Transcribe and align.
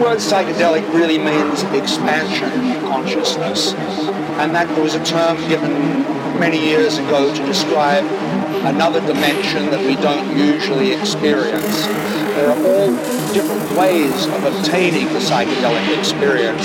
Word 0.00 0.18
psychedelic 0.18 0.86
really 0.94 1.18
means 1.18 1.64
expansion 1.74 2.70
of 2.70 2.82
consciousness. 2.84 3.72
And 4.38 4.54
that 4.54 4.68
was 4.78 4.94
a 4.94 5.04
term 5.04 5.36
given 5.48 6.06
many 6.38 6.58
years 6.58 6.98
ago 6.98 7.34
to 7.34 7.46
describe 7.46 8.04
another 8.64 9.00
dimension 9.00 9.66
that 9.70 9.84
we 9.84 9.96
don't 9.96 10.38
usually 10.38 10.92
experience. 10.92 11.86
There 12.38 12.48
are 12.48 12.58
all 12.62 12.94
different 13.34 13.66
ways 13.76 14.26
of 14.26 14.44
obtaining 14.44 15.06
the 15.06 15.18
psychedelic 15.18 15.98
experience, 15.98 16.62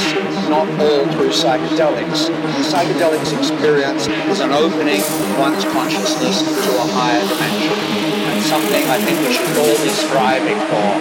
not 0.48 0.70
all 0.80 1.04
through 1.18 1.34
psychedelics. 1.34 2.30
The 2.30 2.66
psychedelics 2.70 3.36
experience 3.36 4.06
is 4.30 4.42
an 4.42 4.52
opening 4.52 5.02
of 5.02 5.40
one's 5.40 5.66
consciousness 5.74 6.44
to 6.44 6.72
a 6.78 6.88
higher 6.94 7.26
dimension, 7.28 8.23
something 8.44 8.84
I 8.90 9.00
think 9.00 9.20
we 9.26 9.34
should 9.34 9.58
all 9.58 9.78
be 9.84 9.90
striving 9.90 10.60
for. 10.70 10.94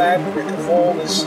Fabric 0.00 0.46
of 0.46 0.70
all 0.70 0.94
this 0.94 1.24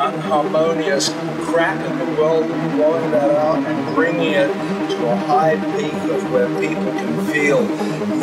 unharmonious 0.00 1.10
crap 1.44 1.78
in 1.84 1.98
the 1.98 2.18
world 2.18 2.50
and 2.50 2.72
blowing 2.72 3.10
that 3.10 3.30
out 3.32 3.58
and 3.58 3.94
bringing 3.94 4.32
it 4.32 4.46
to 4.88 5.06
a 5.08 5.16
high 5.28 5.56
peak 5.76 5.92
of 6.10 6.32
where 6.32 6.48
people 6.58 6.90
can 6.90 7.26
feel, 7.26 7.60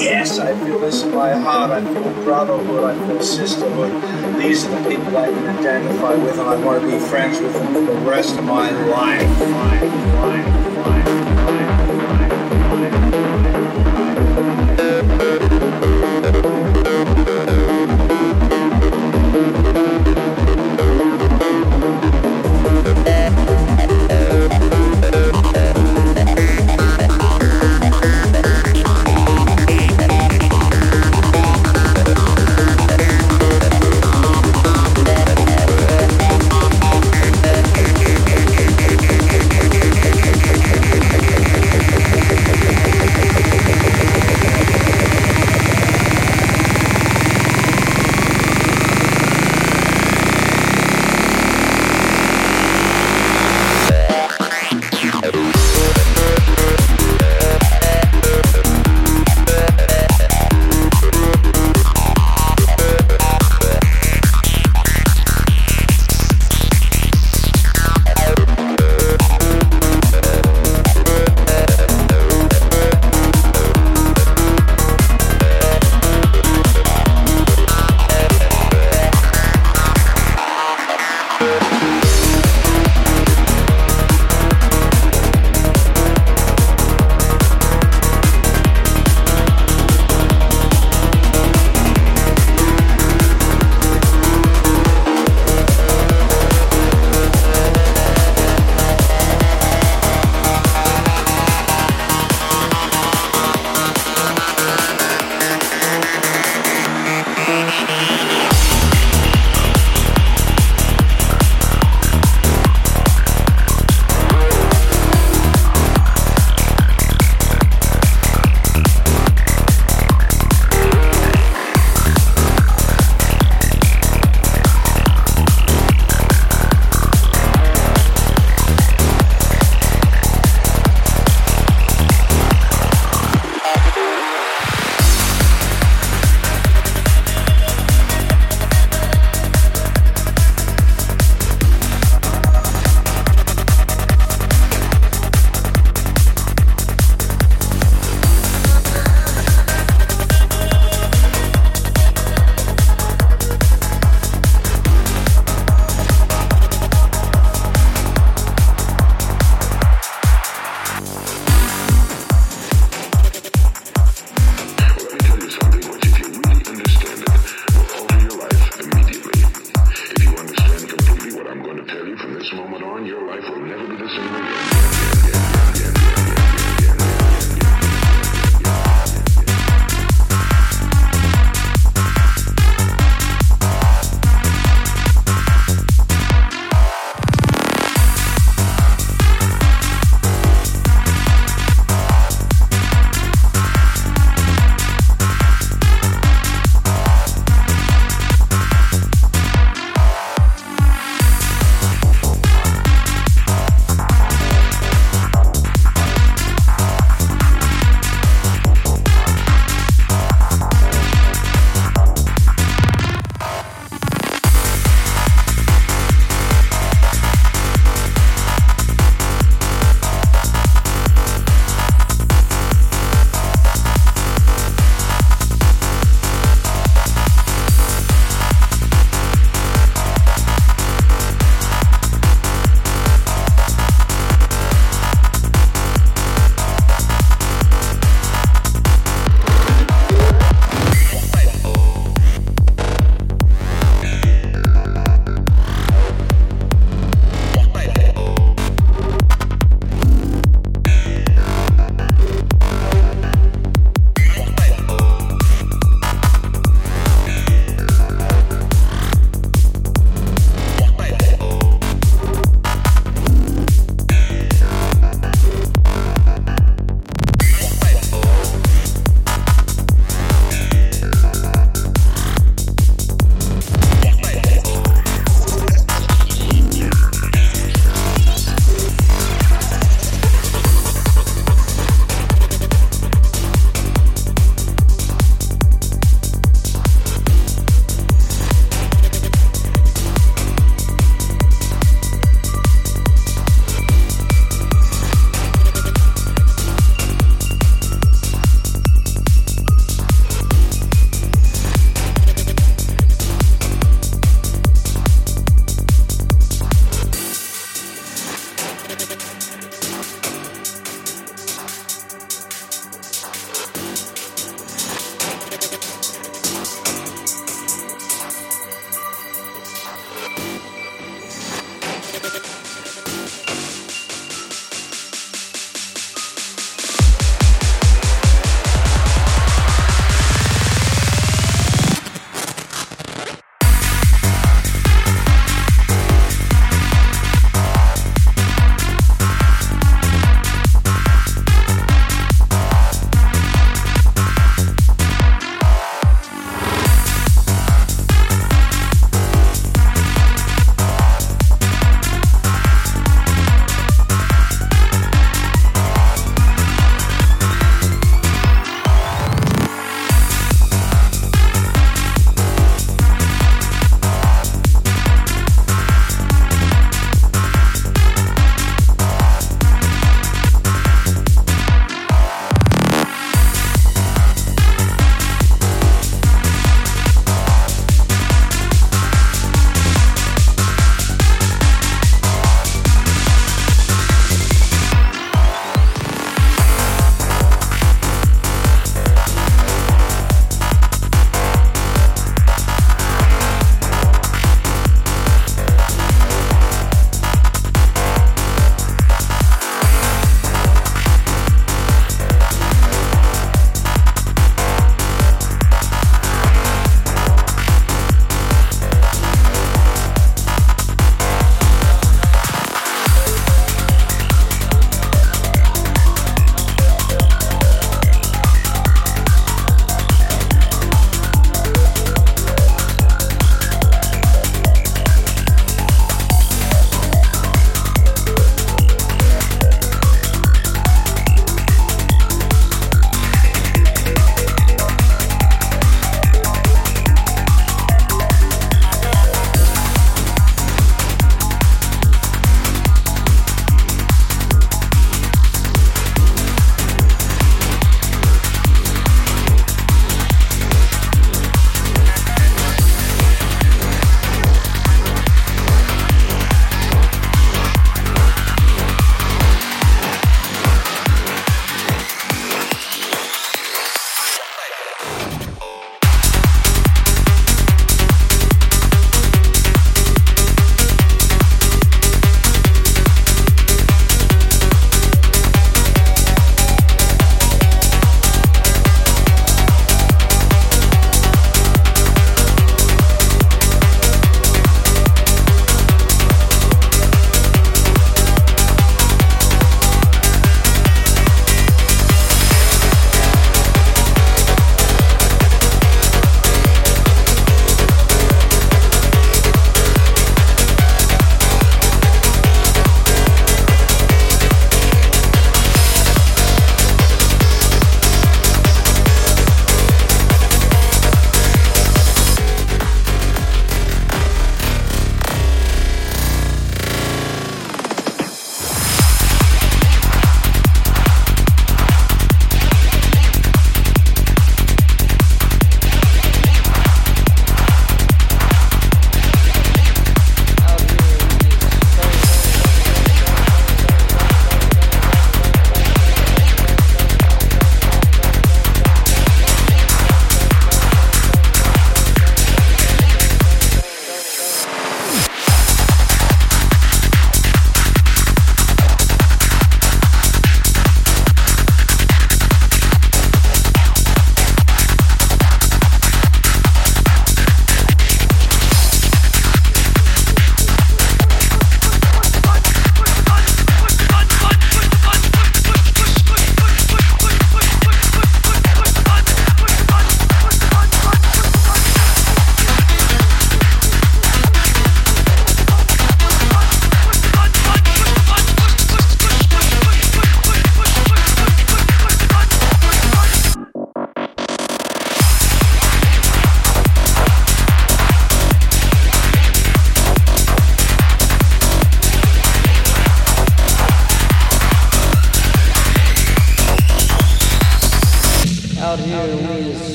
yes, 0.00 0.38
I 0.38 0.58
feel 0.64 0.78
this 0.78 1.02
in 1.02 1.14
my 1.14 1.32
heart, 1.32 1.72
I 1.72 1.84
feel 1.84 2.10
brotherhood, 2.24 2.84
I 2.84 3.06
feel 3.06 3.22
sisterhood. 3.22 3.92
These 4.40 4.64
are 4.64 4.80
the 4.80 4.88
people 4.88 5.14
I 5.18 5.26
can 5.26 5.58
identify 5.58 6.14
with 6.14 6.38
and 6.38 6.48
I 6.48 6.56
want 6.64 6.80
to 6.80 6.90
be 6.90 6.98
friends 6.98 7.38
with 7.38 7.52
them 7.52 7.74
for 7.74 7.92
the 7.92 8.00
rest 8.10 8.38
of 8.38 8.44
my 8.44 8.70
life. 8.70 9.40
life, 9.40 9.82
life, 10.22 10.76
life 10.86 11.49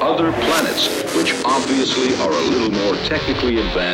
other 0.00 0.32
planets, 0.32 0.88
which 1.16 1.34
obviously 1.44 2.14
are 2.16 2.30
a 2.30 2.44
little 2.50 2.70
more 2.70 2.94
technically 3.06 3.58
advanced. 3.58 3.87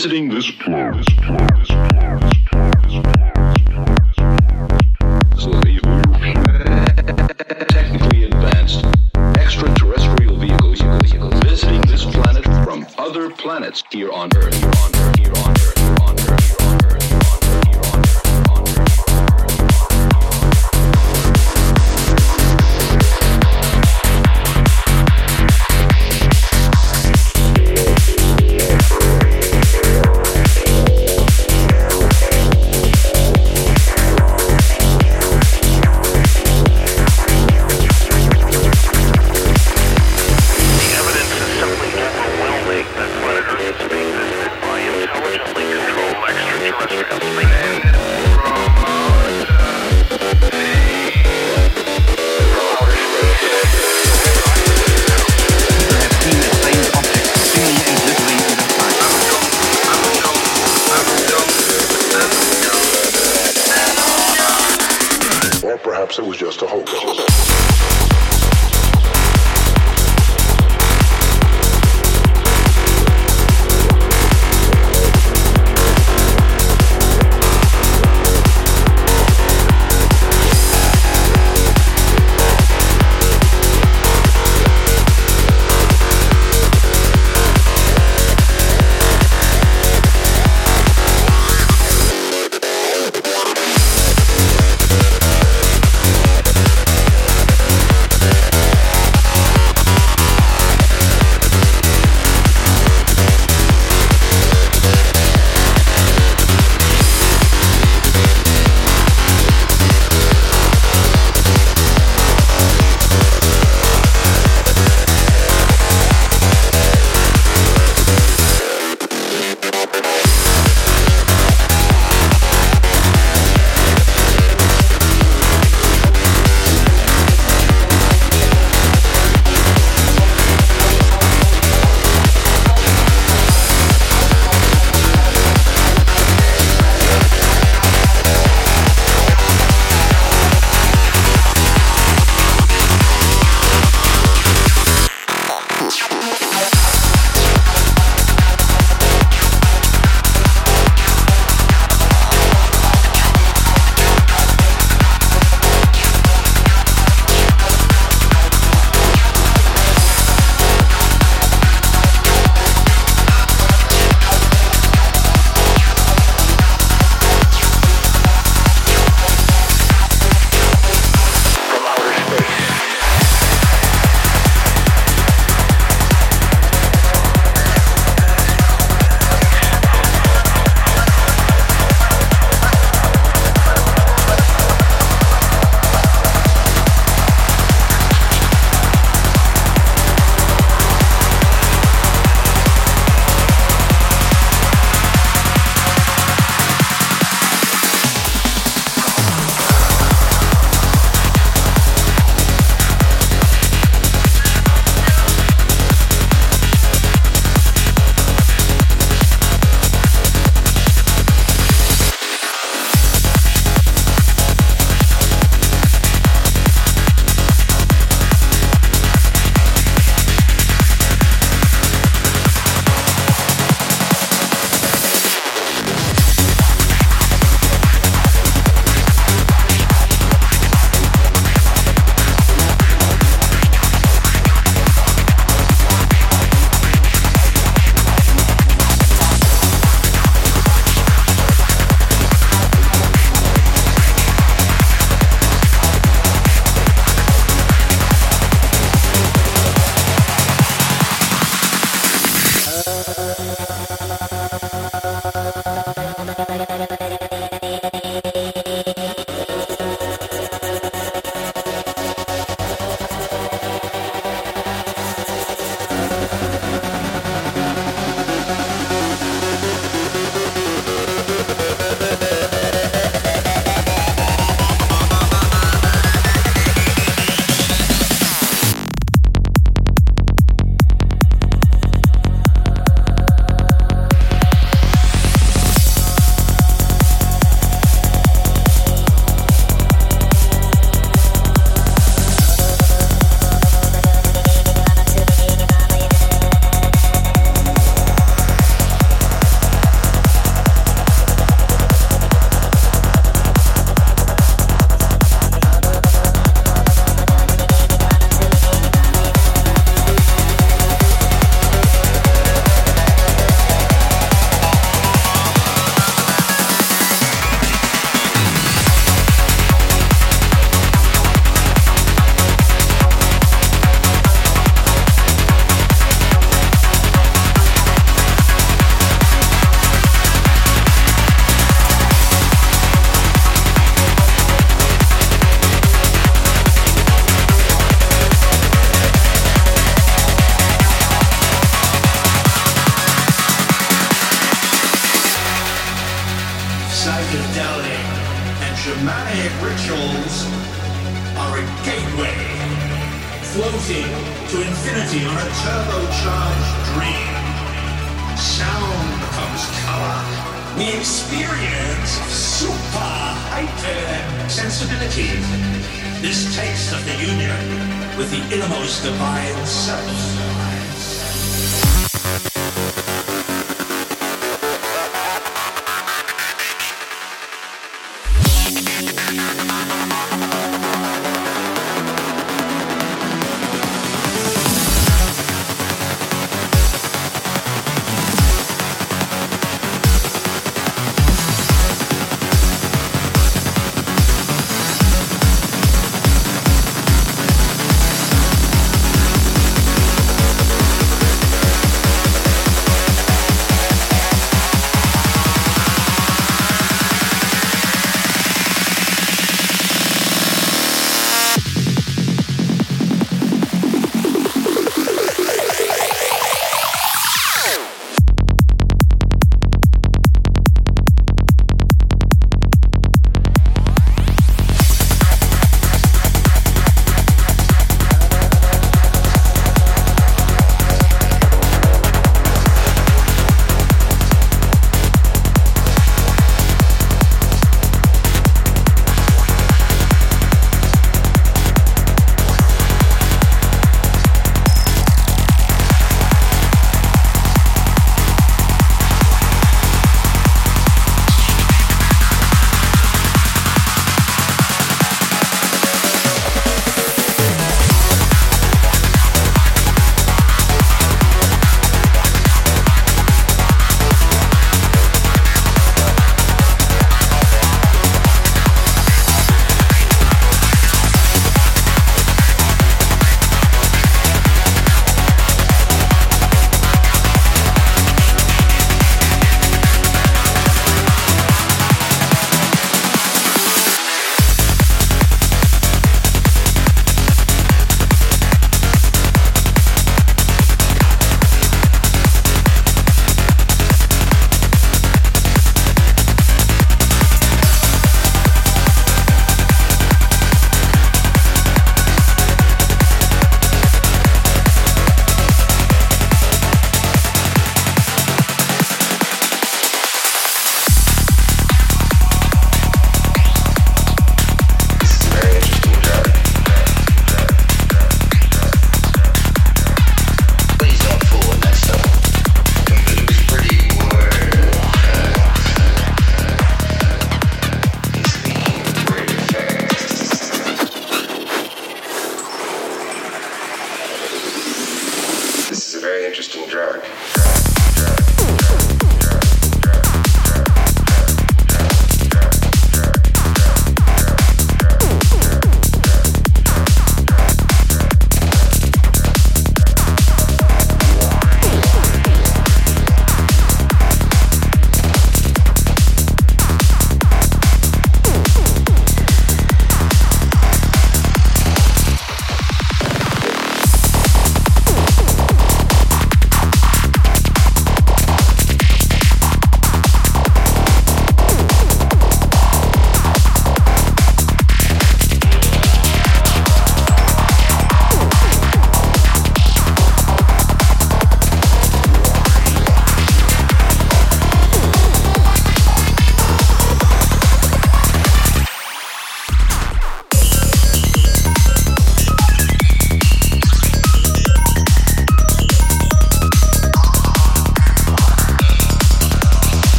visiting 0.00 0.30
this 0.30 0.49